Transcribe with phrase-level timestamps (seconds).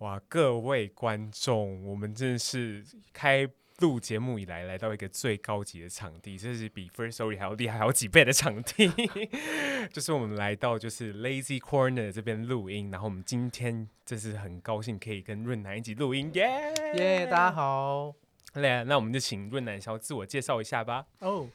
[0.00, 3.46] 哇，各位观众，我们真的是开
[3.80, 8.90] 录节目以来来到一个最高级的场地，这是比 First Story 还要厉害好几倍的场地，
[9.92, 16.48] 就是我们来到就是 Lazy Corner 这边录音，然后我们今天真是很高兴可以跟润南一起录音，耶
[16.94, 18.14] 耶，大家好，
[18.54, 21.04] 来，那我们就请润南稍自我介绍一下吧。
[21.18, 21.46] 哦，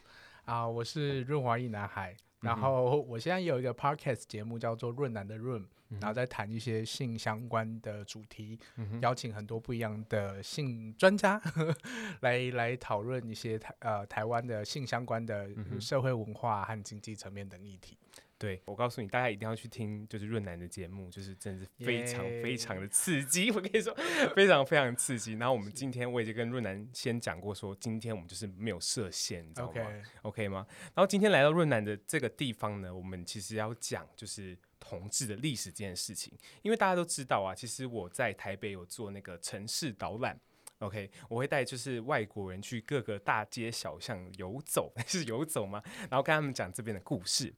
[0.46, 5.66] 啊，我是润滑一男孩，然后我现在有一个 Podcast 节目叫做润南的润。
[6.00, 11.42] 然后再谈一些性相关的主题，嗯、邀请很多不一样的性专家
[12.22, 17.98] 来来讨论一些台呃台湾的性相关的社会文化和经济层面等议题。
[18.38, 23.50] 对，我告诉你，大家一定要去听，就是润南的节目，就是真的是非常非常的刺激。
[23.56, 23.96] 我跟你说，
[24.36, 25.36] 非常非常刺激。
[25.36, 29.82] 然后我们今天我已经跟润南先讲过说，说今天我们就是没有设限，你知道吗
[30.24, 30.68] okay、吗？
[30.94, 34.56] 然后今天来到润南的这个地方呢，我们其实要讲就是。
[34.80, 40.40] 同志的历史这件事情，因为大家都知道啊，其实我在台北有做那个城市导览
[40.80, 45.82] ，OK，我会带就是外国人去各个大街小巷游走， 是游走吗？
[46.10, 47.54] 然后跟他们讲这边的故事。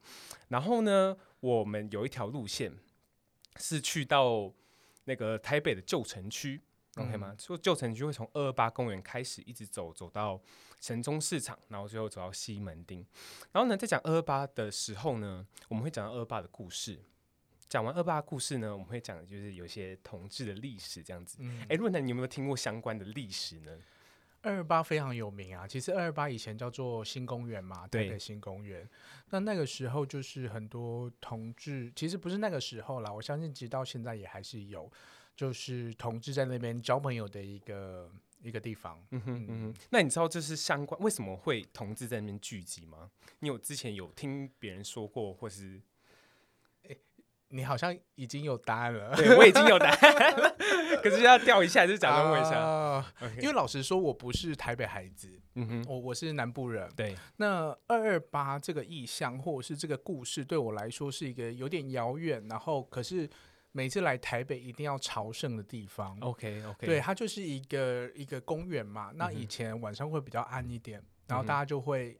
[0.48, 2.72] 然后呢，我们有一条路线
[3.58, 4.54] 是去到
[5.06, 6.62] 那个台北的旧城区
[6.98, 7.36] ，OK 吗？
[7.40, 10.40] 说旧城区会从二二八公园开始一直走走到
[10.80, 13.06] 城中市场，然后最后走到西门町。
[13.52, 17.00] 然后呢，在讲二二八的时候呢，我们会讲到二二八的故事。
[17.70, 21.38] 讲完二八故事呢，我们会讲的就是有些同志的历史这样子。
[21.64, 23.78] 哎、嗯，润男，你有没有听过相关的历史呢？
[24.44, 28.88] 二二八非常有名啊，其实二二八以前叫做新公园嘛，对，台北新公园。
[29.32, 34.90] 那那个时候就是很多同志，其实不是那个时候啦，我相信直到现在也还是有，
[35.38, 39.02] 就是同志在那边交朋友的一个一个地方。
[39.12, 39.82] 嗯哼嗯哼。
[39.92, 43.10] 那你知道这是相关为什么会同志在那边聚集吗？
[43.40, 45.82] 你有之前有听别人说过，或是？
[47.50, 50.54] 你好像已经有答案了，对，我已经有答案 了，
[51.02, 52.62] 可是要调一下，就是假装问一下。
[52.62, 53.40] Uh, okay.
[53.40, 56.92] 因为老实说，我不是台北孩子，嗯哼，我我是南部人。
[56.94, 63.30] 对，那二二八这个意象或者是这个故事，对我来说是一个有点遥远，然后可是
[63.78, 66.18] 每次来台北一定要朝圣的地方。
[66.22, 69.12] OK OK，对，它就是一个一个公园嘛。
[69.14, 72.18] 那以前晚上会比较暗一点，嗯、然后大家就会。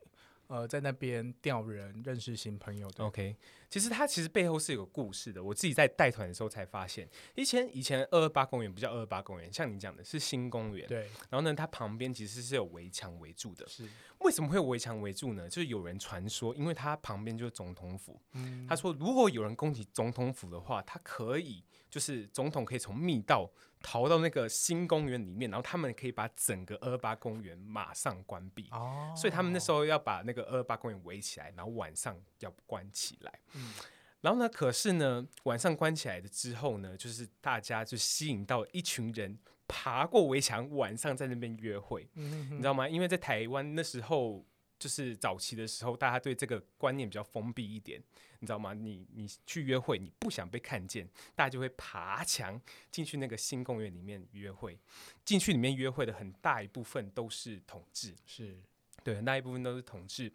[0.48, 3.04] 呃，在那边调人，认识新朋友的。
[3.04, 3.36] OK，
[3.70, 5.44] 其实它其实背后是有个故事的。
[5.44, 10.88] 我自己在带团的时候才发现，以前以前二二八公园不叫二二八公园，像你讲的是新公园。
[10.88, 11.10] 对。
[11.30, 13.68] 然后呢，它旁边其实是有围墙围住的。
[13.68, 13.88] 是。
[14.20, 15.48] 为什么会有围墙围住呢？
[15.50, 18.20] 就是有人传说，因为它旁边就是总统府。
[18.34, 18.66] 嗯。
[18.68, 21.64] 他说，如果有人攻击总统府的话，他可以。
[21.90, 23.50] 就是总统可以从密道
[23.82, 28.68] 逃到那个新公园里面，然后他们可以把整个二二八公园马上关闭。
[28.72, 33.40] 哦，所以他们那时候要把那个二二八公园围起来，然后晚上要关起来。
[33.54, 33.74] 嗯，
[34.22, 42.10] 然后呢，可是呢，晚上关起来的之后呢，就是大家就吸引到一群人爬过围墙，晚上在那边约会。
[42.16, 42.88] 嗯，你知道吗？
[42.88, 44.46] 因为在台湾那时候。
[44.80, 48.02] 就是早期的时候，大家对这个观念比较封闭一点，
[48.40, 48.74] 你知道吗？
[48.74, 52.62] 你你去约会，你不想被看见，大家就会爬墙
[52.92, 54.80] 进去那个新公园里面约会。
[55.26, 58.58] 进去里面约会的很大一部分都是同志，是
[59.04, 60.32] 对，很大一部分都是同志。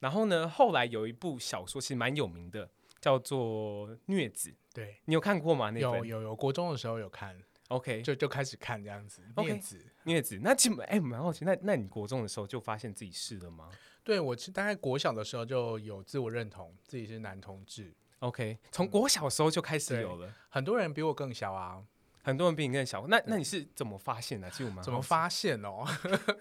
[0.00, 2.70] 然后呢，后来有一部小说其实蛮有名的，
[3.00, 5.70] 叫做《虐子》，对，你有看过吗？
[5.70, 7.38] 那有有有，国中的时候有看。
[7.68, 9.22] OK，就就开始看这样子。
[9.36, 9.58] 孽
[10.04, 11.44] 子，孽子，那其实哎，蛮好奇。
[11.44, 13.68] 那那你国中的时候就发现自己是了吗？
[14.02, 17.92] 对，我大概国小的时候就有自我认同，自己是男同志。
[18.18, 20.32] OK，从国小的时候就开始有了。
[20.48, 21.82] 很多人比我更小啊，
[22.22, 23.06] 很多人比你更小。
[23.06, 24.50] 那那你是怎么发现的？
[24.50, 25.84] 其实我们怎么发现哦？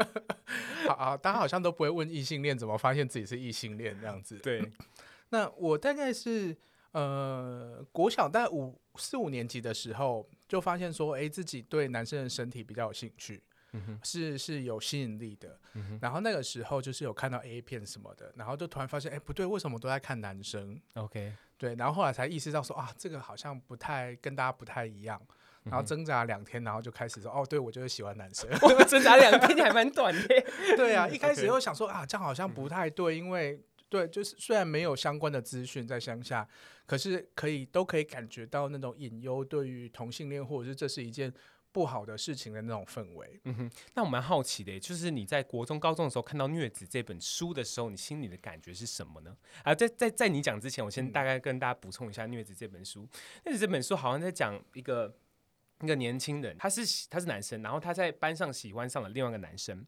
[0.88, 4.38] 好啊，大家好像都不会问异性恋怎么发现自己是异性恋这样子。
[4.40, 4.70] 对，
[5.30, 6.56] 那我大概是
[6.92, 10.28] 呃国小大概五四五年级的时候。
[10.46, 13.42] 就发现说，哎、欸，自己对男生的身体比较有兴趣，
[13.74, 16.00] 嗯、是是有吸引力的、嗯。
[16.02, 25.22] 然后那个时候就是有看到 A 片什么的，然后就突然发现，哎、欸，不对，为什么都在看男生？OK，对，然后后来才意识到说，啊，这个好像不太跟大家不太一样。
[25.64, 28.50] 然后挣扎两天，然后就开始说，哦，对，我就是喜欢男生。
[28.62, 30.28] 我挣扎两天还蛮短的。
[30.76, 33.64] 对啊， 一开始又想说，啊，这样好像不太对，因为。
[33.90, 36.50] 对，就是虽然没有相关的资讯在乡下，
[36.88, 41.32] 可是可以都可以感觉到那种隐忧，对于同性恋或者是这是一件
[41.74, 43.38] 不好的事情的那种氛围。
[43.44, 49.36] 嗯哼，那我蛮好奇的，就是你在国中、高中的时候看到《虐子》这本书的时候，你心里的感觉是什么呢？
[49.64, 53.02] 啊，在在在你讲之前，我先大概跟大家补充一下《虐子》这本书。
[53.44, 55.14] 《虐子》这本书好像在讲一个
[55.82, 59.86] 一个年轻人，他是他是男生，然后他在班上喜欢上了另外一个男生，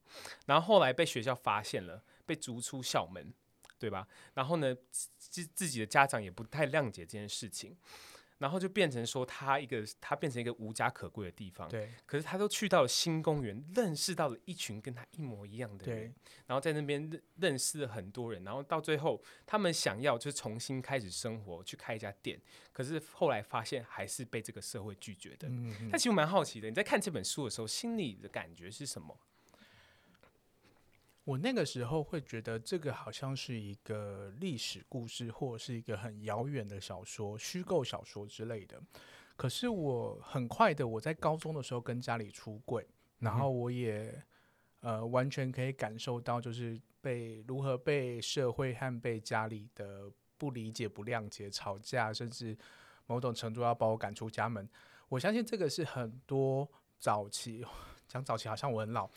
[0.48, 3.34] 然后后来被学校发现了，被逐出校门。
[3.78, 4.08] 对吧？
[4.34, 4.74] 然后呢，
[5.18, 7.76] 自自己的家长也不太谅解这件事情。
[8.38, 11.70] 然后就变成说他一个他变成一个无家可归的地方。
[11.70, 11.92] 对。
[12.06, 16.14] 可是他都去到了新公园，认识到了一群跟他一模一样的人，
[16.46, 22.40] 然后在那边认认识了很多人，然后到最后他们想要就是重新开始生活，去开一家店，
[22.72, 25.48] 可是后来发现还是被这个社会拒绝的。
[25.48, 25.90] 嗯嗯。
[25.92, 29.18] 但其实我蛮好奇的，你在看这本书的时候，心里的感觉是什么？
[31.26, 38.80] 我那个时候会觉得这个好像是一个历史故事，或者是一个很遥远的小说、虚构小说之类的。
[39.36, 42.88] 可是我很快的，我在高中的时候跟家里出柜，
[43.18, 44.24] 然后我也
[44.82, 52.56] 呃完全可以感受到，就是被如何被社会和被家里的不理解、不谅解、吵架，甚至
[53.08, 54.70] 某种程度要把我赶出家门。
[55.10, 56.70] 我相信这个是很多
[57.00, 57.66] 早期。
[58.16, 59.10] 讲早期好像我很老，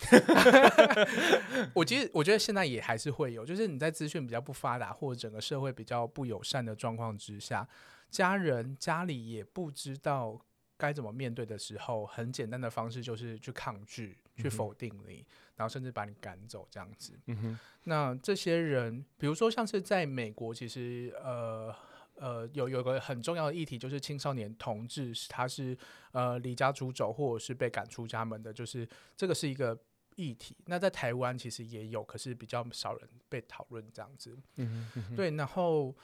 [1.72, 7.64] 我其实我觉得现在也还是会有，就是你在资讯比较不发达或者整个社会比较不友善的状况之下，
[8.10, 10.36] 家人家里也不知道
[10.76, 15.24] 该怎么面对的时候，很简单的方式就是去抗拒、去否定你，
[15.54, 17.12] 然后甚至把你赶走这样子。
[17.26, 21.72] 嗯哼，那这些人，比如说像是在美国，其实呃。
[22.20, 25.76] 呃，有有个很重要的议题，就是青少年同志，他是
[26.12, 29.79] 呃离家出走或者是被赶出家门的，就是这个是一个
[30.17, 30.56] 议题。
[30.67, 34.37] 那在台湾其实也有，可是比较少人被讨论这样子。
[34.56, 35.31] 嗯哼，对。
[35.32, 35.94] 然后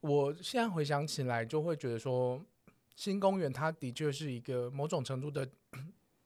[0.00, 2.44] 我现在回想起来，就会觉得说，
[2.96, 5.48] 新公园它的确是一个某种程度的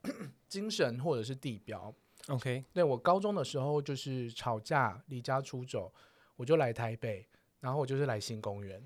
[0.49, 1.95] 精神或者是地标。
[2.29, 5.93] OK，对，我高中的时候就是吵架离家出走，
[6.37, 7.27] 我就来台北。
[7.63, 8.83] 然后我就是来新公园，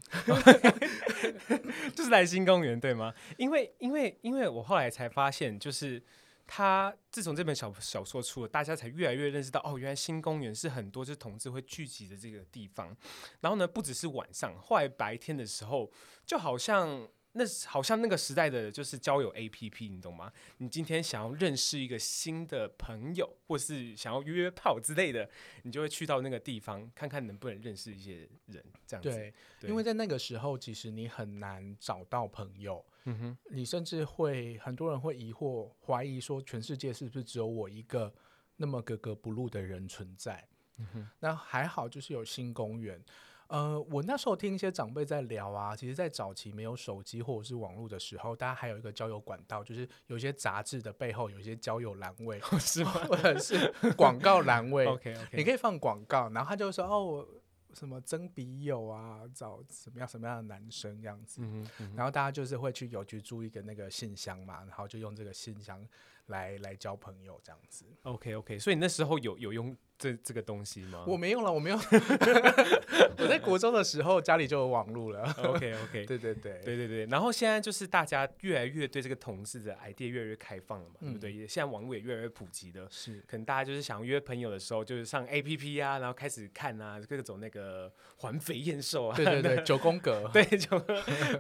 [1.97, 3.13] 就是来新公园，对吗？
[3.39, 6.01] 因为因为因为我后来才发现，就是
[6.47, 12.95] 他自从这本小小说出了，大家才越来越认识到，哦，原来新公园是很多就是同志会聚集的这个地方。
[13.41, 15.91] 然后呢，不只是晚上，后来白天的时候，
[16.27, 17.09] 就好像。
[17.39, 20.33] 那好像那个时代的就是交友 APP，你懂吗？
[20.57, 25.29] 你今天想要认识一个新的朋友，或是想要约炮之类的，
[25.63, 29.33] 你就会去到那个地方，看看能不能认识一些人，这样子。
[29.69, 32.85] 因为在那个时候，其实你很难找到朋友。
[33.05, 38.13] 嗯哼，你甚至会很多人会疑惑、怀疑说，全世界是不是只有我一个
[38.57, 40.49] 那么格格不入的人存在？
[40.79, 43.05] 嗯哼，那还好，就是有新公园。
[43.49, 52.91] 呃，我那时候听一些长辈在聊啊，其实，在早期没有手机或者是网络的时候，大家还有一个交友管道，就是有些杂志的背后有一些交友栏位，是吗？
[52.93, 54.87] 或者是广告栏位。
[54.91, 57.29] OK OK，你可以放广告，然后他就说哦，我
[57.73, 65.87] 什么征笔友啊，找什么样什么样的男生这样子，嗯嗯，然后大家就是会去邮局租一个那个信箱嘛，然后就用这个信箱
[66.27, 67.85] 来来交朋友这样子。
[68.03, 69.77] OK OK，所以你那时候有有用。
[69.99, 71.05] 这这个东西吗？
[71.07, 71.77] 我没用了，我没有。
[73.19, 75.23] 我在国中的时候家里就有网络了。
[75.43, 77.07] OK OK， 对对对对对对。
[77.07, 81.33] 然后现在就是大家越来越对这个同志的 idea 越来越开放了嘛，嗯、对不对？
[81.33, 82.87] 也现在网络也越来越普及的。
[82.91, 90.79] 是，可能大家就是想约朋友的时候，就是上 APP 啊，然后开始看啊，各种那个环肥燕瘦啊，对对对，九宫格，对，就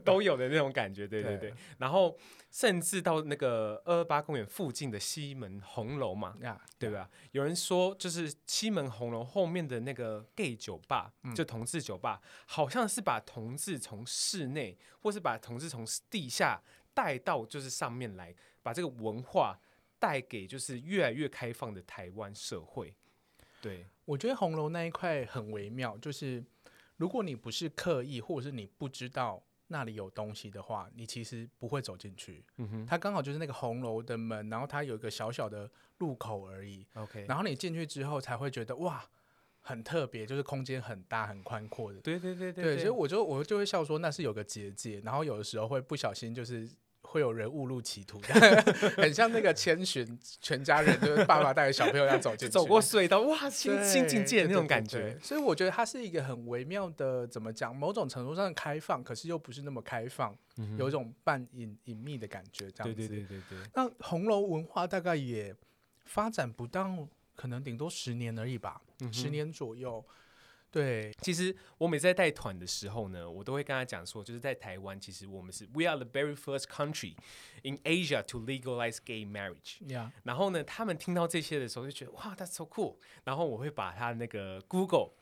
[0.04, 1.50] 都有的那种感觉，对对对。
[1.50, 2.16] 对然后
[2.56, 7.10] 甚至到那个二二八公园附近的西门红楼嘛，啊、对吧？
[7.32, 8.34] 有人说就是。
[8.46, 16.62] 西门红楼后面的那个 gay 酒吧，就同志酒吧，嗯、好像是把同志从室内，或是把同志从地下
[16.94, 19.60] 带到就是上面来，把这个文化
[19.98, 22.94] 带给就是越来越开放的台湾社会。
[23.60, 26.42] 对，我觉得红楼那一块很微妙，就是
[26.96, 32.44] 如果你不是刻意，或者是你不知道那里有东西的话，你其实不会走进去。
[32.56, 35.70] 嗯哼，它刚好就是那个红楼的门，然后它有一个小小的。
[35.98, 39.02] 入口而已，OK，然后你进去之后才会觉得哇，
[39.60, 46.68] 很特别，就是空间很大很宽阔的，对对对对，对，所以我就我就会笑说那是有个结界，然后有的时候会不小心就是
[47.06, 48.20] 会有人误入歧途，
[48.98, 63.58] 很像那个千寻全家人就是爸爸带着小朋友要走进去，走过隧道，哇，新新境界那种感觉，对对对对，所以我觉得它是一个很微妙的，怎么讲，某种程度上的开放，可是又不是那么开放，嗯、有一种半隐隐秘的感觉，这样子，对对对对对。
[63.74, 65.54] 那红楼文化大概也。
[66.08, 70.04] 发展不到，可能顶多十年而已吧，嗯、十年左右。
[70.76, 77.14] 对，其实我每次在带团的时候呢，我都会跟他讲说，就是在台湾，其实我们是 We are the very first country
[77.62, 79.78] in Asia to legalize gay marriage。
[80.24, 82.96] 然后呢，他们听到这些的时候就觉得哇，That's so cool。
[83.24, 85.12] 然后我会把他那个 Google，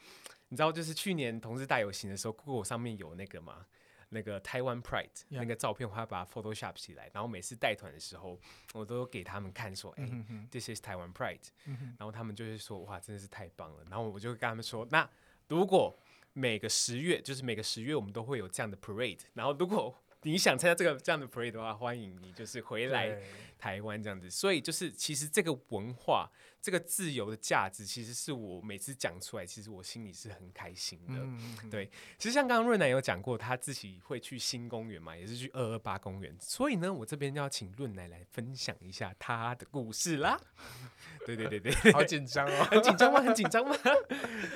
[0.48, 3.66] 你知道，就是去年同志大游行的时候，Google 上面有那个嘛。
[4.10, 5.08] 那个台湾 Pride.
[5.30, 8.38] 那个照片，我还把它 Photoshop 起来，然后每次带团的时候，
[8.72, 10.08] 我都给他们看，说：“哎、
[10.48, 11.48] 这是台湾 Pride。
[11.64, 15.08] 嗯”然后他们就会说：“哇，真的是太棒了。”然后我就跟他们说：“那
[15.48, 15.98] 如果
[16.32, 23.20] 每个十月，就是每个十月，我们都会有这样的 Parade，然后如果你想参加这个这样的 parade 的话，欢迎你就是回来
[23.64, 24.28] 台湾这样子。
[24.30, 26.30] 所以就是其实这个文化。
[26.64, 31.12] 这个自由的价值，其实是我每次讲出来，其实我心里是很开心的。
[31.12, 36.34] 嗯嗯、对，其实像刚刚润奶有讲过，他自己会去新公园嘛，也是去二二八公园。
[36.40, 40.40] 所以呢，我这边要请润奶来分享一下他的故事啦。
[41.26, 43.20] 对对对对，好紧张哦， 很紧张吗？
[43.20, 43.76] 很紧张吗？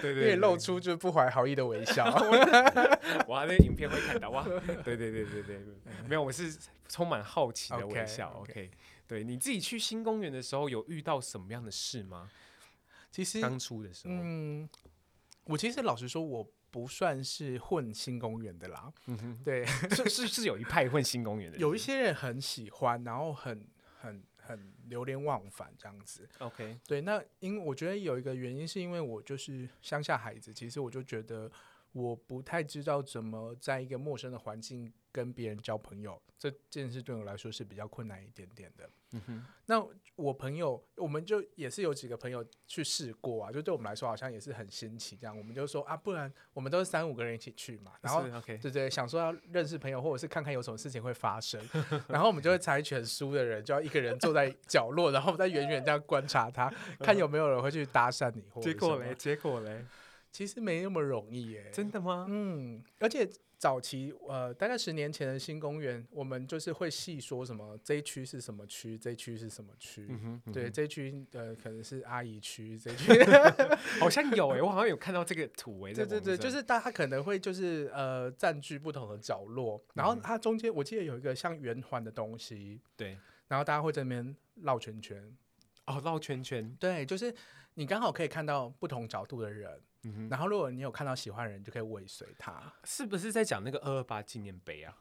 [0.00, 2.07] 对 对，对，露出就是不怀好意的微笑。
[3.27, 4.43] 哇，那个影片会看到哇。
[4.83, 5.61] 对对对对对，
[6.09, 6.57] 没有，我是
[6.88, 8.31] 充满好奇的微笑。
[8.41, 8.71] OK, okay.。
[9.09, 12.31] 对，你自己去新公园的时候，有遇到什么样的事吗？
[13.11, 14.69] 其实当初的时候，嗯，
[15.45, 18.93] 我其实老实说，我不算是混新公园的啦。
[19.07, 23.67] 嗯哼，对，是是是有一派混新公园的，有一些人很喜欢，然后很
[23.99, 26.29] 很很流连忘返这样子。
[26.41, 31.50] OK，对，那因为我觉得有一个原因，是因为我就是乡下孩子，其实我就觉得
[31.92, 38.88] 我不太知道怎么在一个陌生的环境跟别人交朋友，这件事对我来说是比较困难一点点的。
[39.12, 39.83] 嗯哼，那
[40.16, 51.59] 我朋友，我们就也是有几个朋友去试过啊，就对我们来说好像也是很新奇，这样我们就说啊，不然我们都是三五个人一起去嘛，然后对对，对，想说要认识朋友，或者是看看有什么事情会发生，
[52.07, 59.87] 然后我们就会采取很输的人，就要一个人坐在角落，然后在远远这样观察他，看有没有人会去搭讪你，或者结果嘞，结果嘞，
[60.30, 62.26] 其实没那么容易耶，真的吗？
[62.28, 63.28] 嗯，而且。
[63.61, 73.12] 早期呃，大概十年前的新公园，我们就是会细说什么这一区是什么区，这一区是什么区，嗯哼，嗯，对，这一区呃可能是阿姨区，这一区
[73.99, 83.18] 好像有诶、欸，我好像有看到这个图诶、欸，对对对，就是大家可能会就是呃占据不同的角落，然后它中间我记得有一个像圆环的东西，对，
[83.49, 85.37] 然后大家会在那边绕圈圈，
[85.87, 87.35] 哦，绕圈圈，对，就是
[87.75, 89.80] 你刚好可以看到不同角度的人。
[90.05, 92.73] 嗯、然后，如果你有看到喜欢的人，就可以尾随他。
[92.85, 94.97] 是不是在讲那个二二八纪念碑啊？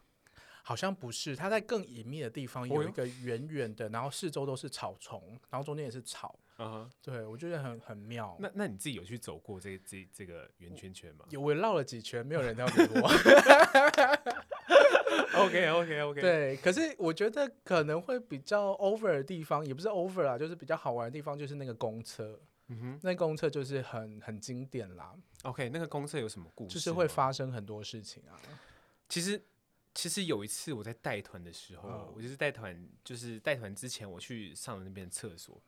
[0.62, 6.38] 好像不是，他在更隐秘的地方有一个远远的，然后四周都是草丛，然后中间也是草。
[6.58, 8.36] 嗯哼，对，我觉得很很妙。
[8.38, 11.24] 那那你自己有去走过这这这个圆圈圈吗？
[11.30, 13.08] 有，我绕了几圈，没有人要理我。
[15.38, 16.20] OK OK OK。
[16.20, 22.38] 对，可是我觉得可能会比较 over 的地方，也不是 over 啦，就是比较好玩的地方，就是那个公厕。
[22.68, 25.14] 嗯哼，那公厕就是很很经典啦。
[25.42, 26.74] OK，那个公厕有什么故事？
[26.74, 28.38] 就是会发生很多事情啊。
[29.08, 29.42] 其实，
[29.94, 35.62] 其实有一次我在带团的时候，哦、我就是带团，就是带团之前我去上了那边厕所，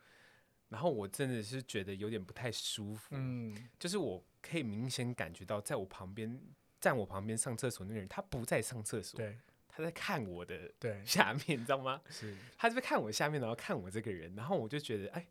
[0.69, 3.15] 然后我真的是觉得有点不太舒服。
[3.17, 6.39] 嗯，就是我可以明显感觉到，在我旁边
[6.79, 11.99] 站我旁边上厕所那个人，他不在上厕所，对，他在看我的对下面，你知道吗？
[12.09, 15.25] 是，他在看我下面，然后看我这个人，然后我就觉得，哎。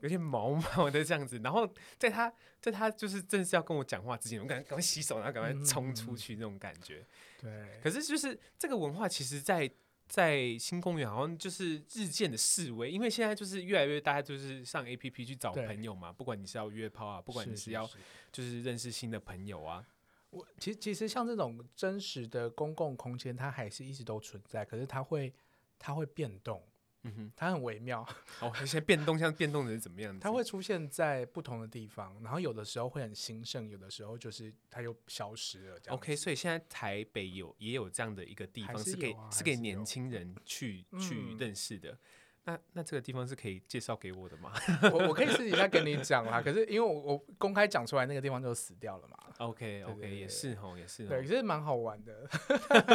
[0.00, 7.06] 有点毛毛的这样子，然后在他在他就是正式要跟我讲话之前，我赶赶快洗手，然后赶快冲出去那种感觉。
[7.42, 9.74] 嗯、对，可是就是这个文化，其实在，在
[10.08, 17.88] 在新公园好像就是日渐的式微，因为现在就是越来越大家就是上 APP 去找朋友嘛，不管你是要约炮啊，不管你是要
[18.30, 19.84] 就是认识新的朋友啊。
[20.30, 25.32] 我其实其实像这种真实的公共空间，它还是一直都存在，可是它会
[25.78, 26.62] 它会变动。
[27.06, 28.06] 嗯哼，它很微妙。
[28.40, 30.20] 哦，一些变动，像变动的是怎么样子？
[30.20, 35.80] 它会出现在不同的地方，然后有的时候会很兴盛，有的时候就是它又消失了。
[35.88, 41.98] OK，所以现在台北有也有这样的一个地方，是，啊、是给是给年轻人去去认识的。
[42.46, 44.52] 那那这个地方是可以介绍给我的吗？
[44.92, 49.16] 我我可以私底下跟你讲啦，可是因为我我公开讲出来，那个地方就死掉了嘛。
[49.38, 51.06] OK OK，也是哦，也是。
[51.06, 52.26] 对，其实蛮好玩的。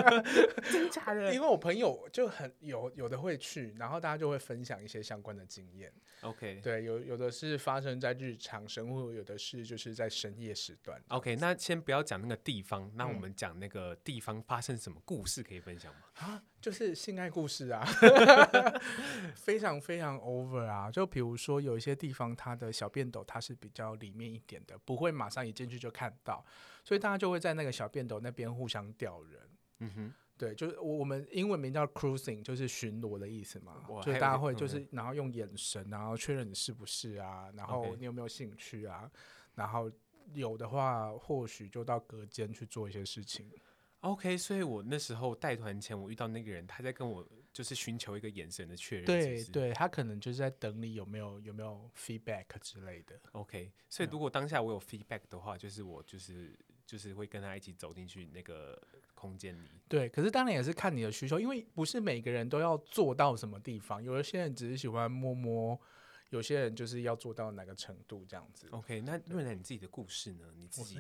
[0.72, 1.36] 真假的？
[1.36, 5.93] 因为我朋友就很有有的会去，然后大家就会分享一些相关的经验。
[6.22, 11.00] OK，对，有有的是发生在日常生活，有的是就是在深夜时段。
[11.10, 16.00] OK，那先不要讲那个地方，那我们讲那个地方发生什么故事可以分享吗？
[16.15, 17.84] 啊，就是性爱故事啊。
[19.36, 20.91] 非常非常 over 啊！
[20.91, 26.46] 就比如说有一些地方，它的小便斗它是比较里面一点的，不会马上一进去就看到，
[26.84, 29.41] 所以大家就会在那个小便斗那边互相吊人。
[29.80, 33.84] 嗯哼，对，就是我们英文名叫 cruising，就是巡逻的意思嘛。
[34.03, 39.10] 就大家会就是然后用眼神，然后确认你是不是啊，然后你有没有兴趣啊，
[39.56, 39.91] 然后
[40.34, 43.50] 有的话或许就到隔间去做一些事情。
[44.01, 49.05] OK，所以我那时候带团前，我遇到那个人，他在跟我就是寻求一个眼神的确认。
[49.05, 53.20] 对是是对，他可能就是在等你有没有有没有 feedback 之类的。
[53.34, 58.81] OK，所以如果当下我有 feedback 的话，就是我就是就是会跟他一起走进去那个
[59.13, 59.70] 空间里。
[59.88, 65.79] 对，可是当然也是看你的需求，因为不是每个人都要做到什么地方，有一些人只是喜欢摸摸，
[66.29, 68.67] 有些人就是要做到哪个程度这样子。
[68.72, 70.51] OK，那润男你自己的故事呢？
[70.58, 71.00] 你自己。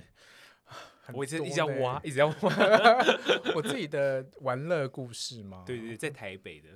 [1.13, 2.55] 我一直一直要挖，一直要挖。
[3.55, 5.63] 我自己的玩乐故事吗？
[5.65, 6.69] 对，对对，在台北的。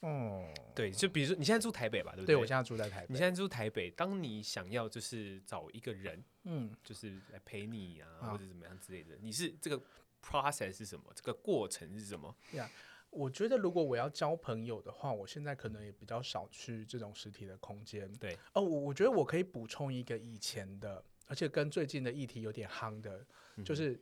[0.00, 0.44] 哦，
[0.74, 2.34] 对，就比如说你现在住台北吧，对不对？
[2.34, 3.06] 对，我现在住在台北。
[3.08, 9.82] 你现在住台北，当你想要就是找一个人，嗯，就是来陪你啊，或者怎么样之类的，你是这个
[10.22, 11.04] process 是什么？
[11.14, 12.34] 这个过程是什么？
[12.52, 12.70] 呀，
[13.08, 18.12] 我觉得如果我要交朋友的话，我现在可能也比较少去这种实体的空间。
[18.14, 21.02] 对，哦，我我觉得我可以补充一个以前的，
[21.34, 23.26] 而且跟最近的议题有点夯的，
[23.64, 24.00] 就是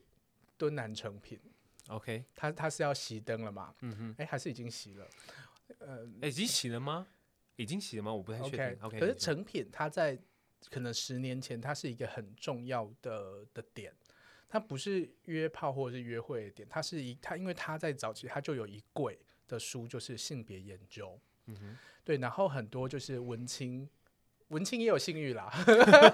[0.59, 1.41] 敦南成品。
[1.89, 3.75] OK，他他是要熄灯了嘛？
[3.81, 5.09] 嗯哼，哎，还是已经熄了？
[5.79, 7.07] 呃，已经熄了吗？
[7.57, 8.13] 已经熄了吗？
[8.13, 8.59] 我不太确定。
[8.59, 10.19] Okay, OK，可是成品它在
[10.71, 13.95] 可能十年前，它是一个很重要的的点，
[14.47, 21.19] 它不是约炮或者是约会的点，它是一它，因为它在早期它就有一柜的书，就是性别研究。
[21.47, 23.89] 嗯哼，对，然后很多就是文青，
[24.53, 25.51] 文青也有性欲啦。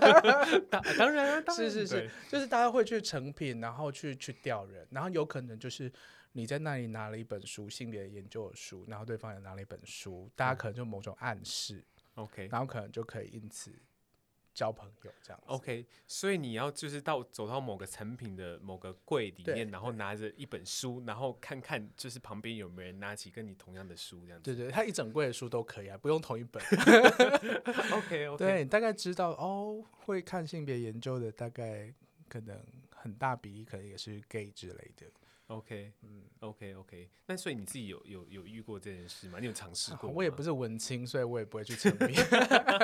[0.71, 5.93] 当当然啊，是是是，就是大家会去成品，然后去去钓人，然后有可能就是。
[6.33, 11.83] 你在那里拿了一本书，性别研究的书，然后对方也拿了一本书，大家可能就某种暗示
[12.15, 13.73] ，OK，然后可能就可以因此
[14.59, 15.87] 交朋友这样子，OK。
[16.09, 24.53] 所以你要就是到走到某个成品的某个柜里面，然后拿着一本书，然后看看就是旁边有没有人拿起跟你同样的书这样子。
[24.53, 26.61] 对对，他一整柜的书都可以啊，不用同一本。
[27.95, 31.95] OK OK，对，你大概知道哦，会看性别研究的大概
[32.29, 32.61] 可能
[32.91, 35.07] 很大比例可能也是 gay 之类的。
[35.49, 39.39] OK，嗯，OK OK，那所以你自己有有有遇过这件事吗？
[39.41, 40.15] 你有尝试过吗？
[40.15, 42.15] 我也不是文青，所以我也不会去沉迷。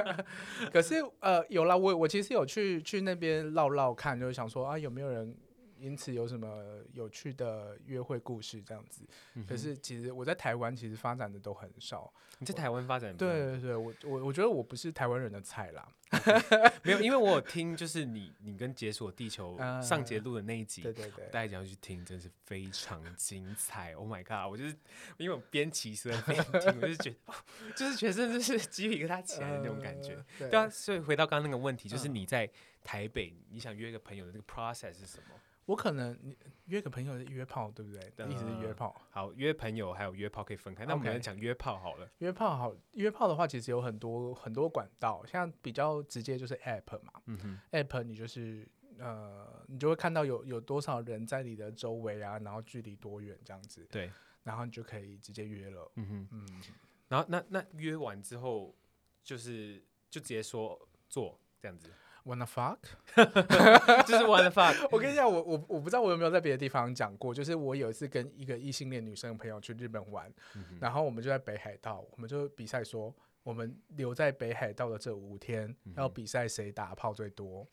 [0.73, 5.37] 可是呃，有啦，我我其实有去去那边绕绕看，就是想说啊，有没有人
[5.85, 9.07] 因此有什么有趣的约会故事这样子。
[9.35, 12.11] 嗯、可是其实我在台湾其实发展的都很少。
[12.39, 13.15] 你在台湾发展？
[13.17, 15.87] 对对对，我我我觉得我不是台湾人的菜啦。
[16.83, 23.93] 没有，因为我有听，就是你你跟解锁地球上节录的那一集，对对对，大家讲要去听，真是非常精彩。
[23.95, 24.51] Oh my god！
[24.51, 24.77] 我就是
[25.19, 27.17] 因为我边骑车边听，我就觉得
[27.77, 30.25] 就是全身就是鸡皮疙瘩起来的那种感觉。
[30.39, 32.49] 对啊，所以回到刚刚那个问题，就是你在
[32.83, 35.35] 台北，你想约一个朋友的那个 process 是什么？
[35.67, 36.19] 我可能
[36.67, 38.01] 约个朋友是约炮，对不对？
[38.29, 38.95] 意思是约炮。
[39.11, 40.85] 好，约朋友还有约炮可以分开。
[40.85, 42.11] 那我们来讲约炮好了。
[42.19, 47.13] 约炮好，约炮的话其实有很多很多管道，像比较直接就是 app 嘛。
[47.27, 47.59] 嗯哼。
[47.73, 53.87] app 你就是呃，你就会看到有有多少人在你的周围啊，然后距离多远这样子。
[53.91, 54.11] 对。
[54.43, 55.91] 然后你就可以直接约了。
[55.97, 56.29] 嗯哼。
[56.33, 56.63] 嗯。
[57.09, 58.75] 然后那那约完之后，
[59.23, 61.91] 就是就直接说做这样子。
[62.25, 62.79] Wanna fuck？
[64.07, 64.75] 就是 Wanna fuck。
[64.91, 77.67] 我跟你讲，我我我不知道我有没有在别的地方讲过，就是我有一次跟一个异性恋女生朋友去日本玩，嗯、然后我们就在北海道，我们就比赛说，我们留在北海道的这五天、要比赛谁打炮最多。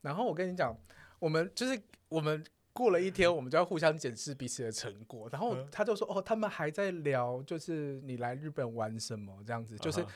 [0.00, 0.76] 然后我跟你讲，
[1.20, 5.28] 我们就是我们过了一天，我们就要互相检视彼此的成果。
[5.30, 10.08] 然后他就说，哦，他们还在聊，就是你来日本玩什么这样子，就是、uh huh.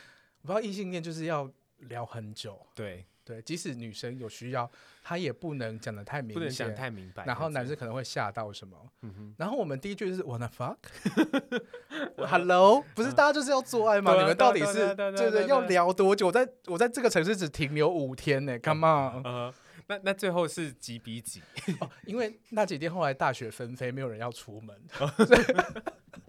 [0.42, 1.48] 我不知道异性恋就是要
[1.78, 2.60] 聊很久。
[2.74, 3.06] 对。
[3.28, 4.70] 对，即使女生有需要，
[5.04, 7.26] 她也不能讲的太明显，不能讲太明白。
[7.26, 8.74] 然后男生可能会吓到什么。
[9.02, 10.48] 嗯、然后我们第一句是 Wanna
[12.16, 14.14] fuck？Hello， 不是大家就是要做爱吗？
[14.16, 16.28] 你们到底是对对要聊多久？
[16.28, 19.52] 我在我在这个城市只停留五天呢，Come on！、Uh.
[19.88, 21.42] 那那最后是几比几？
[21.80, 24.74] 哦，因为那几天后来大雪纷飞，没有人要出门。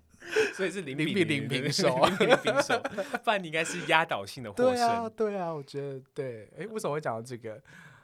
[0.53, 2.79] 所以是零比零平手，零比零平手，
[3.23, 4.73] 不然你应该是压倒性的获胜。
[4.75, 6.43] 对啊，对啊，我觉得对。
[6.55, 7.61] 哎、欸，为什么会讲到这个？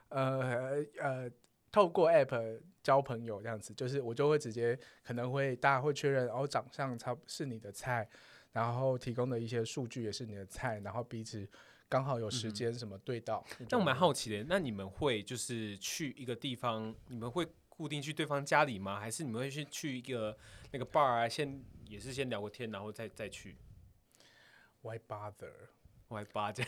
[0.09, 1.29] 呃呃，
[1.71, 8.07] 透过 App 交朋友这样子，就是我就会直接可能会大家会确认，哦，长相差是你的菜，
[8.53, 11.45] 然后提供的一些数据也是你的菜，然后彼此
[11.89, 13.43] 刚好有时间什么对到。
[13.69, 18.99] 那、嗯、我蛮好奇的，那你们会就是去一个地方，你们会固定去对方家里吗？
[18.99, 20.37] 还是你们会去去一个
[20.71, 21.63] 那个 bar 啊，先？
[21.87, 23.55] 也是先聊个天，然后再再去。
[24.81, 26.65] Why bother？Why bother？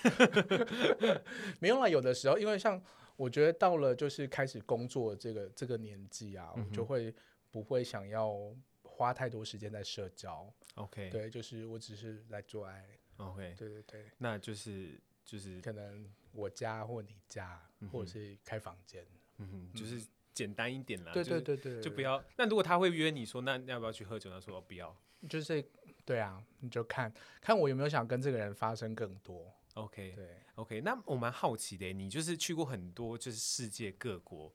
[1.60, 2.80] 没有啦，有的时候，因为像
[3.16, 7.12] 我觉得到了就是开始工作这个这个年纪啊，我就会
[7.50, 10.54] 不会想要花太多时间在社交。
[10.76, 12.88] OK，对，就是我只是来做爱。
[13.18, 19.04] OK，对对对，那就是就是可能我家或你家，嗯、或者是开房间，
[19.38, 20.00] 嗯哼，就是
[20.38, 21.12] 简单一点啦。
[21.12, 22.24] 对对对对，就不要。
[22.38, 24.30] 那如果他会约你说，那要不要去喝酒？
[24.30, 24.96] 他说我不要。
[25.28, 25.66] 就是
[26.06, 29.52] 对啊，你就看看我有没有想跟这个人发生更多。
[29.74, 30.82] OK，对，OK。
[30.82, 34.54] 那我蛮好奇的，你就是去过很多就是世界各国，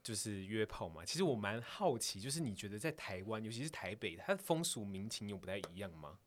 [0.00, 1.04] 就是约炮嘛。
[1.04, 6.18] 其实我蛮好奇，就是你觉得在台湾，尤其是台北，它的风俗民情有不太一样吗？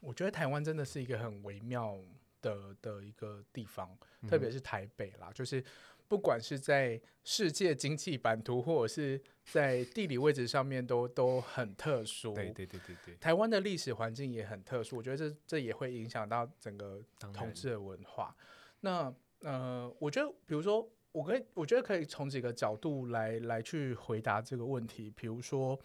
[0.00, 1.96] 我觉得台湾真的是一个很微妙
[2.42, 3.96] 的的一个地方，
[4.28, 5.64] 特别是台北啦，嗯、就是。
[6.08, 12.34] 不管是在世界经济版图，或者是在地理位置上面都，都都很特殊。
[12.34, 13.14] 对对对对对。
[13.14, 17.02] 台湾的历史环境也很特殊，我觉得这这也会影响到整个
[17.32, 18.36] 统治的文化。
[18.80, 25.10] 那呃，我觉得，比如说，我可以，我觉得可以从几个角度来来去回答这个问题。
[25.16, 25.80] 比如说，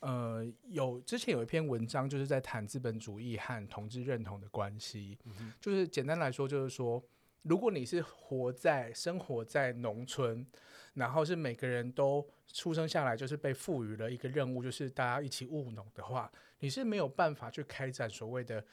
[0.00, 7.02] 呃，有之前有一篇文章就是在谈资本主义和同志认同的关系，嗯，就是简单来说，就是说。
[7.48, 10.44] 如果你是活在生活在农村，
[10.94, 16.28] 然后是每个人都出生下来就是被赋予了一个任务，就是大家一起务农的话，
[16.58, 18.66] 你是没有办法去开展所谓的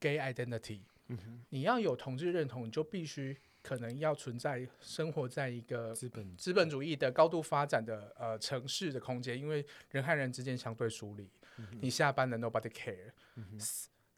[0.00, 0.80] gay identity。
[1.08, 1.44] 嗯。
[1.50, 11.28] 你要有同志认同，你就必须可能要存在生活在一个资本资本主义的高度发展的呃城市的空间，因为人和人之间相对疏离。
[11.56, 11.66] 嗯。
[11.80, 13.10] 你下班了，nobody care。
[13.36, 13.58] 嗯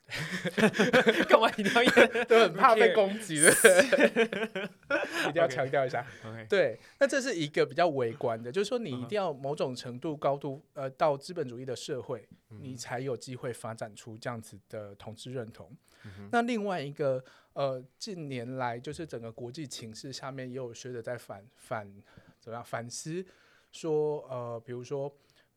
[1.28, 3.50] 干嘛一定要都很怕被攻击的，
[5.28, 6.06] 一定要强调一下。
[6.24, 6.46] Okay.
[6.46, 12.24] 对，那这是一个比较微观的，就是说你一定要某种程度高度呃到资本主义的社会，
[12.60, 15.76] 你才有机会发展出这样子的同志认同。
[16.04, 17.24] 嗯、那另外一个
[17.56, 21.90] 呃近年来就是整个国际情势下面也有学者在反反
[22.38, 23.24] 怎么样反思
[23.72, 25.12] 说呃比如说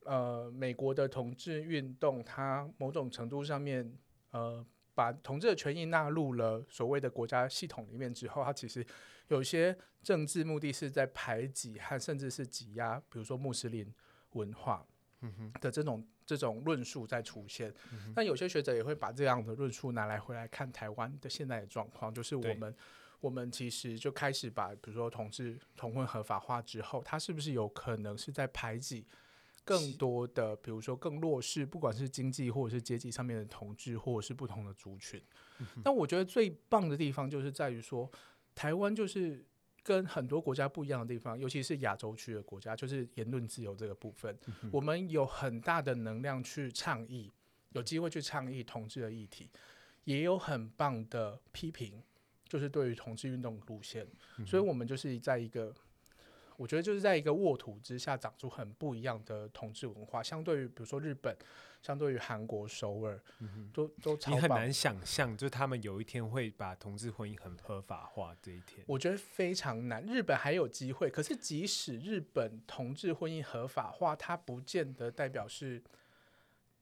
[0.05, 3.97] 呃美国的同志运动，它某种程度上面。
[4.31, 8.85] 呃，把同志的权益纳入了所谓的国家系统里面之后，它其实
[9.29, 13.91] 有些政治目的是在排挤和甚至是挤压，比如说穆斯林
[14.33, 14.85] 文化
[15.59, 17.73] 的这种这种论述在出现。
[18.15, 22.75] 那有些学者也会把这样的论述拿来回来看台湾的现在的状况，就是我们
[23.19, 29.07] 我们其实就开始把比如说同志同婚合法化之后，它是不是有可能是在排挤？
[29.65, 35.21] 更多的，比如说更弱势，不管是经济或者是阶级上面的同志，或者是不同的族群。
[35.83, 38.09] 但我觉得最棒的地方就是在于说，
[38.55, 39.45] 台湾就是
[39.89, 44.37] 跟很多国家不一样的地方，尤其是亚洲区的国家，就是言论自由这个部分，
[44.71, 47.31] 我们有很大的能量去倡议，
[47.71, 49.49] 有机会去倡议同志的议题，
[50.03, 52.03] 也有很棒的批评，
[52.47, 54.05] 就是对于同志运动路线，
[54.45, 55.73] 所以我们就是在一个。
[56.59, 61.33] 我觉得就是在一个沃土之下长出很不一样的同志文化，相对于比如说日本，
[61.81, 64.29] 相对于韩国首尔，嗯、都都超。
[64.29, 68.83] 你很难想象，就是他们有一天会把同志婚姻很合法化这一天。
[68.87, 70.03] 我觉得非常难。
[70.03, 75.81] 日本还有机会，可是即使日本同志婚姻合法化，它不见得代表是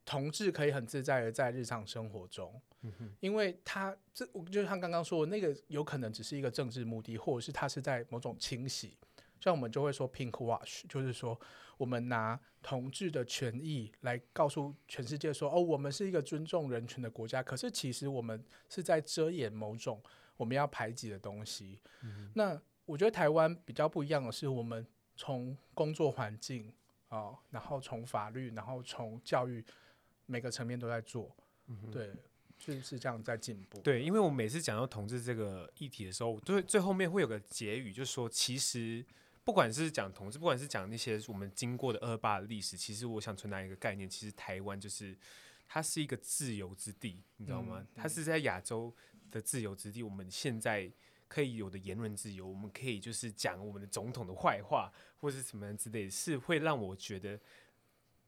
[0.05, 8.97] 同志可以很自在的在日常生活中，嗯、因为他这就像刚刚说的那个，有可能只是一个政治目的，或者是他是在某种清洗。
[9.39, 11.39] 像我们就会说 pink wash，就是说
[11.77, 17.41] 我们拿同志的权益来告诉全世界说，哦，我们是一个尊重人权的国家。
[17.41, 20.01] 可是其实我们是在遮掩某种
[20.35, 21.79] 我们要排挤的东西。
[22.01, 26.73] 嗯、那我觉得台湾比较不一样的是，我们从工作环境
[27.09, 29.63] 啊、哦，然后从法律，然后从教育
[30.25, 31.35] 每个层面都在做。
[31.67, 32.11] 嗯、对。
[32.59, 33.79] 就是这样在进步。
[33.81, 39.05] 对，因为我每次讲到同志这个议题的时候，最最后面会有个结语，就是说，其实
[39.47, 45.17] 不管是讲同志，不管是讲那些我们经过的二二八的历史，其实我想传达一个概念，其实台湾就是
[45.69, 47.79] 它是一个自由之地，你知道吗？
[47.79, 48.93] 嗯、它是在亚洲
[49.31, 50.03] 的自由之地。
[50.03, 50.91] 我们现在
[51.29, 57.39] 可以有的言论自由，我们可以就是讲我们的总统的坏话，或是什么之类的，是会让我觉得。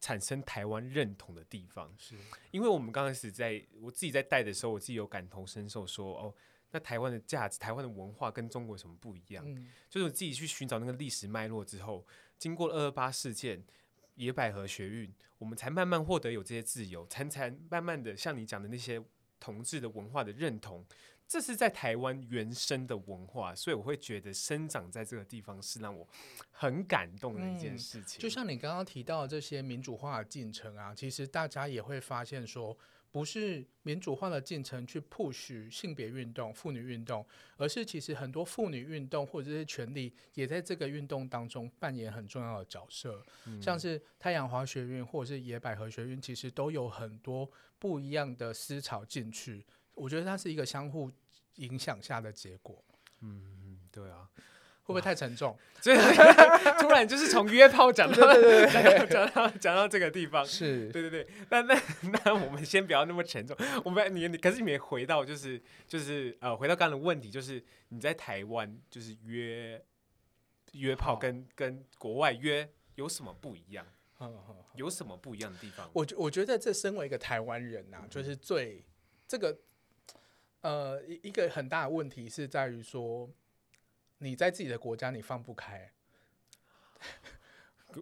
[0.01, 2.15] 产生台湾认同的地方，是
[2.51, 6.35] 因为我们刚开始在我自己在带的时候，我自己有感同身受说，说哦，
[6.71, 9.43] 那台湾的价值、台湾的文化跟中国有什么不一样？
[9.47, 12.05] 嗯、就是我自己去寻找那个历史脉络之后，
[12.37, 13.63] 经过二二八事件、
[14.15, 19.03] 野百合学运，我们才慢慢获得有这些自由，才才慢慢的像你讲的那些
[19.39, 20.85] 同志的文化的认同。
[21.31, 26.07] 这是在台湾原生的文化，所以我会觉得生长在这个地方是让我
[26.49, 28.19] 很感动的一件事情。
[28.19, 32.75] 嗯，就像你刚刚提到的这些民主化的进程啊，其实大家也会发现说，
[33.11, 37.25] 不是民主化的进程去 push 性别运动、妇女运动，
[37.57, 43.23] 而是其实很多妇女运动或者是权利也在这个运动当中扮演很重要的角色。
[43.45, 49.65] 嗯，像是太阳花学运或者是野百合学运，其实都有很多不一样的思潮进去。
[49.95, 51.11] 我觉得它是一个相互
[51.55, 52.83] 影响下的结果。
[53.21, 54.43] 嗯，对啊，会
[54.89, 55.57] 不会太沉重？
[55.81, 55.97] 所 以
[56.79, 58.33] 突然就是从约炮讲到
[59.05, 61.27] 讲到讲到这个地方，是对对对。
[61.49, 61.81] 那那
[62.25, 63.55] 那我们先不要那么沉重。
[63.85, 69.81] 我们你你可是你没回到就是就是呃回到刚刚的问题，就是你在台湾就是约
[70.73, 73.85] 约炮跟跟国外约有什么不一样？
[74.75, 75.89] 有什么不一样的地方？
[75.93, 78.83] 我我觉得这身为一个台湾人呐、啊，就是最
[79.27, 79.57] 这个。
[80.61, 83.29] 呃，一一个很大的问题是在于说，
[84.19, 85.91] 你在自己的国家你放不开。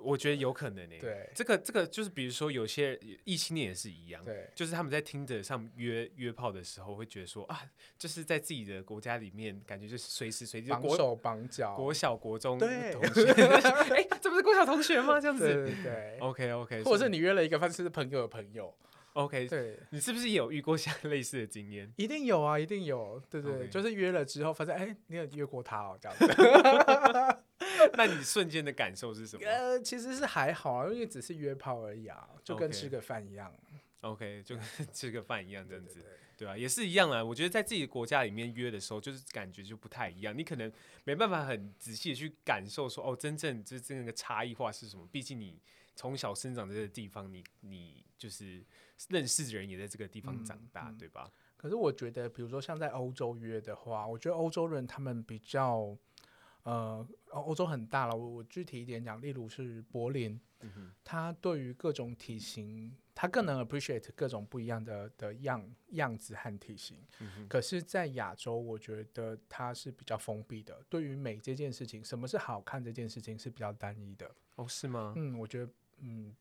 [0.01, 7.61] 我觉得有可能诶、欸，对，这个这个就是比如说有些异性恋也是一样，对，就是他们在听着上约约炮的时候，会觉得说啊，
[7.97, 12.69] 就是在自己的国家里面，感觉就是随时随地绑手绑脚，国小国中同
[13.15, 13.31] 学，
[13.95, 15.21] 哎，这不是国小同学吗？
[15.21, 18.77] 这样子，对对，对，OK OK，或者是你约了一个饭是朋友的朋友
[19.17, 21.91] ，OK，对，你是不是也有遇过像类似的经验？
[21.97, 26.25] 一定有啊，一定有，对对.就是约了之后发现，哎，你有约过他哦，这样子。
[27.93, 29.45] 那你瞬间的感受是什么？
[29.45, 33.53] 呃，其实是还好啊，因为只是约炮而已啊，就跟吃个饭一样。
[34.01, 36.05] OK，, okay 就跟 吃个饭一样这样子，
[36.37, 37.23] 对，啊，也是一样啊。
[37.23, 40.37] 我觉得在自己的国家里面约的时候，就是感觉就不太一样。
[40.37, 40.71] 你可能
[41.03, 45.07] 没办法很仔细的去感受说，哦，真正就是这个差异化是什么？
[45.11, 45.59] 毕竟你
[45.95, 48.63] 从小生长在这个地方，你你就是
[49.09, 51.31] 认识的人也在这个地方长大，嗯、对吧？
[51.55, 55.97] 可是我觉得，比如说像在欧洲约的话，我觉得欧洲人他们比较。
[56.63, 67.01] 呃，欧洲很大了，我我具体一点讲，例如是柏林，嗯，他对于各种体型，他更能 appreciate 各种不一样的的样样子和体型。
[67.21, 74.29] 嗯，可是，在亚洲，我觉得他是比较封闭的，对于美这件事情，什么是好看这件事情是比较单一的。
[74.57, 75.13] 哦，是吗？
[75.15, 76.35] 嗯，我觉得，嗯。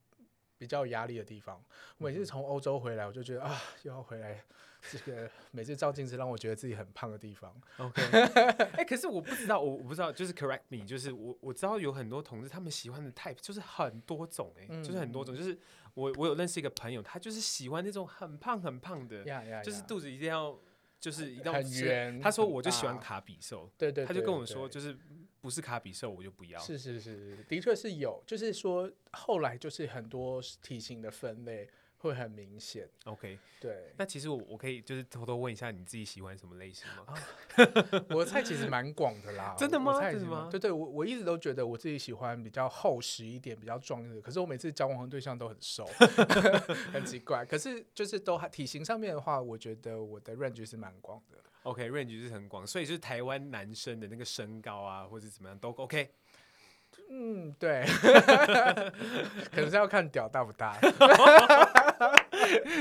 [0.59, 1.62] 比较有压力的地方，
[1.99, 4.42] 我每次从欧洲回来，我就觉得啊，又要回来
[4.90, 7.55] 这个每次照镜子让我觉得自己很胖的地方。
[7.79, 15.59] OK， 哎、欸，可是我不知道，我我不知道，就是 correct me，就是我我知道有很多同志他们喜欢的 type 就是很多种、欸，哎、嗯，就是很多种，就是
[15.95, 19.62] 我我有认识一个朋友，他就是喜欢那种很胖很胖的，yeah, yeah, yeah.
[19.62, 20.59] 就是肚子一定要
[21.01, 22.21] 就是一定要很圆。
[22.21, 24.97] 他说我就喜欢卡比兽，对对，他就跟我说就是。
[25.40, 26.59] 不是卡比兽，我就不要。
[26.61, 31.68] 是是是，的确是有，就是说后来就是很多体型的分类
[31.99, 32.89] 会很明显。
[33.05, 33.93] OK，对。
[33.97, 37.05] 那其实我我可以就是偷偷问一下，你自己喜欢什么类型吗？
[37.09, 39.55] 啊、我的菜其实蛮广的啦。
[39.59, 40.01] 真的吗？
[40.01, 40.49] 真的吗？
[40.51, 44.21] 对对，我我一直都觉得我自己喜欢比较厚实一点、比较壮一点。
[44.21, 45.87] 可是我每次交往的对象都很瘦，
[46.93, 47.45] 很奇怪。
[47.45, 51.39] 可是就是都还体型上面的话，我觉得我的 range 是蛮广的。
[51.63, 56.09] OK，range、okay, 是很广，所以就是台湾男生的那个身高啊，或者怎么样都 OK。
[57.09, 57.85] 嗯，对，
[59.53, 60.77] 可能是要看屌大不大。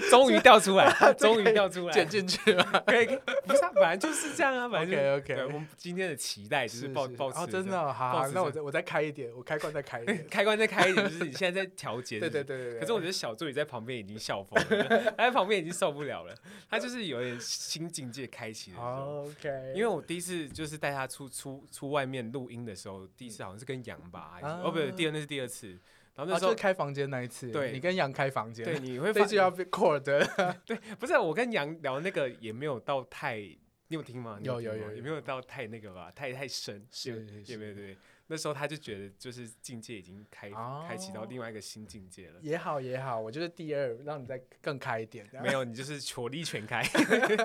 [0.09, 2.83] 终于掉出来， 终于掉出来，剪进去了。
[2.85, 3.05] 可以，
[3.45, 4.69] 不是，本来就是这样啊。
[4.69, 5.45] 反正 OK OK。
[5.45, 7.39] 我们今天的期待就是抱抱持。
[7.39, 12.19] 哦，真的，好，好，那我再我再开一点，我开关再开一点， 开关再开一点，就是你现在在调节。
[12.19, 12.79] 对对对对。
[12.79, 16.35] 可是我觉得小助理在旁边已经笑疯了，他在旁边已经受不了了。
[16.69, 19.23] 他就是有点新境界开启的时候。
[19.25, 19.49] OK。
[19.73, 25.80] 因为我第一次就是带他出出出外面录音的时候，第一次好像是跟杨吧，哦不对，第二那是第二次。
[26.15, 29.99] 然后那时候、啊、就是开房间那一次，对，你跟杨开房间，对，你会发现要被 cord
[30.65, 33.58] 对，不是我跟杨聊那个也没有到太，你
[33.89, 34.39] 有听吗？
[34.41, 37.97] 有有有，也没有到太那个吧，太太深，是是没有对。
[38.28, 42.39] 那时候他就觉得就是境界已经开、哦、开启到另外一个新境界了。
[42.41, 45.30] 也好也好，我就是第二，让你再更开一点。
[45.43, 46.82] 没有，你就是火力全开，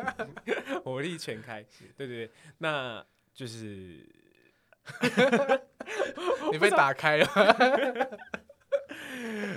[0.85, 1.63] 火力全开，
[1.97, 3.05] 对对对，那
[3.35, 4.09] 就是
[6.53, 7.27] 你被打开了。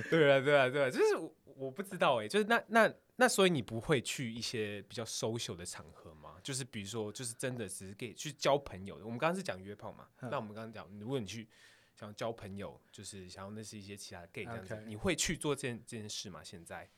[0.09, 6.35] 对啊，对啊，对啊，就是我我不知道哎，就是那那那，所以你不会去一些比较 social 的场合吗？
[6.43, 9.05] 就是比如说，就是真的只是给去交朋友的。
[9.05, 11.47] 我们刚刚是讲约炮嘛，那我们刚刚讲，如果你去
[11.95, 16.41] 想交朋友，就是想要认识一些其他的 gay 这样子.你会去做这件这件事吗？
[16.43, 16.89] 现在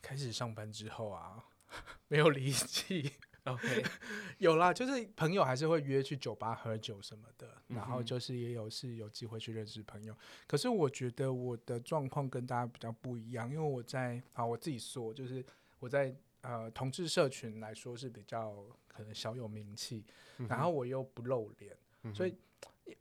[0.00, 1.44] 开始上班之后啊，
[2.08, 3.12] 没有力气。
[3.44, 3.84] OK，
[4.38, 10.16] 有啦，就是朋友还是会约去酒吧喝酒什么的，嗯、然后就是也有是有机会去认识朋友。
[10.46, 15.44] 可是我觉得我的状况跟大家比较不一样，因为我在啊，我自己说，就是
[15.80, 20.04] 我在呃同志社群来说是比较可能小有名气，
[20.38, 22.36] 嗯，然后我又不露脸，嗯，所以。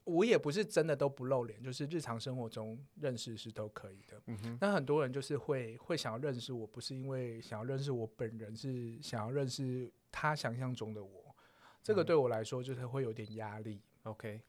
[0.04, 4.22] 我也不是真的都不露脸，就是日常生活中认识是都可以的。
[4.28, 11.36] 嗯，那很多人就是会会想要认识我，不是因为想要认识我本人，是想要认识他想象中的我。
[11.82, 13.82] 这个对我来说就是会有点压力。
[14.04, 14.42] OK，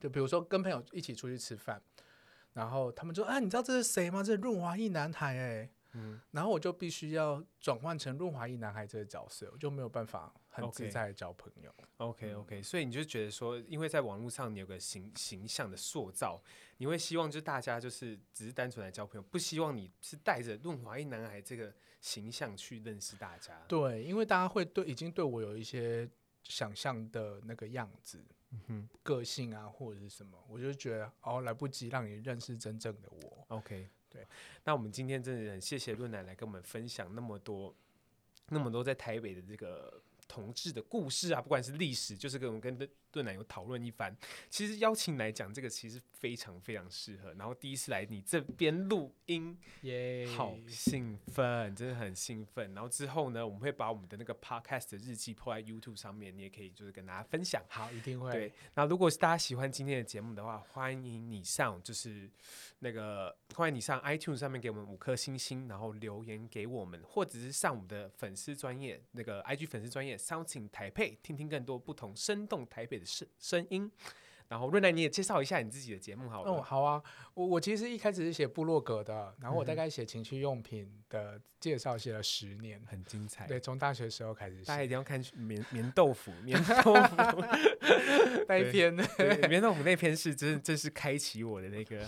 [0.00, 1.80] 就比如说跟朋友一起出去吃饭，
[2.52, 4.22] 然后他们说：“啊，你知道这是谁吗？
[4.22, 5.70] 这是润滑一男孩。”哎。
[5.96, 11.74] 嗯，然后我就必须要转换成润滑一男孩这个角色，我就没有办法很自在的交朋友。
[11.96, 16.40] OK OK，, 所以你就觉得说，因为在网络上你有个形形象的塑造，
[16.78, 23.60] 你会希望就是大家就是只是单纯来交朋友，不希望你是带着润滑一男孩这个形象去认识大家。
[23.66, 26.08] 对，因为大家会对已经对我有一些
[26.42, 28.24] 想象的那个样子，
[29.02, 33.44] 个性啊或者是什么，我就觉得哦，来不及让你认识真正的我。
[33.48, 33.88] OK。
[34.10, 34.24] 对，
[34.62, 37.74] 那我们今天真的很谢谢润奶来跟我们分享那么多，
[38.50, 40.00] 那么多在台北的这个
[40.34, 42.76] 同志的故事啊，不管是历史，就是跟我们跟
[43.12, 44.12] 润男有讨论一番。
[44.50, 47.32] 其实邀请来讲这个，其实非常非常适合。
[47.34, 52.74] 然后第一次来你这边录音，耶好兴奋，真的很兴奋。
[52.74, 57.62] 然后之后呢，我们会把我们的那个 podcast 的日记 po 在 YouTube 上面，你也可以就是跟大家分享。
[57.68, 58.32] 好，一定会。
[58.32, 62.28] 对，那如果是大家喜欢今天的节目的话，欢迎你上就是
[62.80, 73.90] 那个欢迎你上 iTunes 上面给我们五颗星星，然后留言给我们，或者是上我们的粉丝专业那个 IG 粉丝专页 Something Taipei，听听更多不同生动台北的声声音。
[74.54, 76.52] 然后润男，你也介绍一下你自己的节目好了。
[76.52, 77.02] 哦，好啊，
[77.34, 83.48] 我我其实一开始是写部落格的，然后我大概写情趣用品的介绍写了十年，很精彩。
[83.48, 84.64] 对，从大学的时候开始写。
[84.66, 87.16] 大家一定要看棉棉豆腐，棉豆腐
[88.46, 88.94] 那一篇，
[89.50, 92.06] 棉豆腐那篇是真真是开启我的那个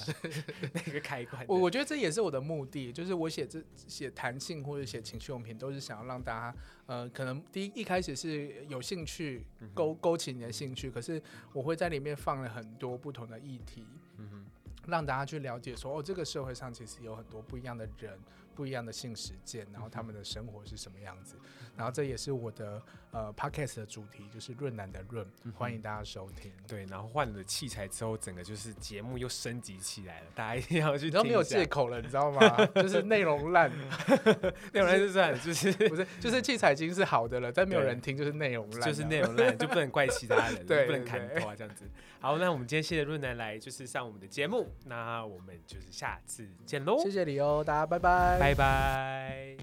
[0.73, 1.45] 那个开关。
[1.49, 6.57] 我我觉得这也是我的目的，就是我写这写弹性或者写情趣用品，都是想要让大家。
[6.87, 11.21] 呃，可能第一一开始是有兴趣勾勾起你的兴趣，可是
[11.53, 13.87] 我会在里面放了很多不同的议题，
[14.19, 14.45] 嗯哼，
[14.87, 18.19] 让大家去了解说，哦，这个社会上其实有很多不一样的人。
[18.57, 21.37] 不一样的性实践，然后他们的生活是什么样子，
[21.77, 22.83] 然后这也是我的
[23.17, 26.53] 呃 podcast 的主题，就是润南的润，欢迎大家收听。
[26.69, 31.13] 对，然后换了器材之后，整个就是节目又升级起来了，大家一定要去听。
[31.13, 32.41] 都没有借口了，你知道吗？
[32.77, 33.73] 就是内容烂，
[34.75, 41.87] 内容烂就算，就是不是就是器材已经是好的了，但没有人听，就是内容烂，就是内容烂，就不能怪其他人， 对，不能砍头啊这样子。
[42.21, 46.99] 好，那我们今天谢谢润南来，就是上我们的节目，那我们就是下次见喽。
[47.03, 48.39] 谢谢你哦，大家拜拜。
[48.39, 49.57] 拜拜。